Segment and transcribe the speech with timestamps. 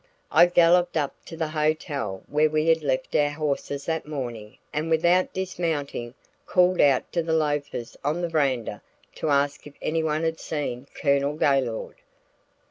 [0.31, 4.89] I galloped up to the hotel where we had left our horses that morning and
[4.89, 6.15] without dismounting
[6.47, 8.81] called out to the loafers on the veranda
[9.17, 11.97] to ask if anyone had seen Colonel Gaylord.